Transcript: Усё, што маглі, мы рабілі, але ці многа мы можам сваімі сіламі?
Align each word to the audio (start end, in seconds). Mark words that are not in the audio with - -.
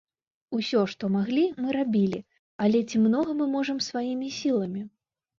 Усё, 0.59 0.79
што 0.91 1.09
маглі, 1.15 1.43
мы 1.65 1.75
рабілі, 1.77 2.21
але 2.67 2.81
ці 2.89 3.01
многа 3.03 3.35
мы 3.41 3.45
можам 3.57 3.77
сваімі 3.89 4.31
сіламі? 4.39 4.81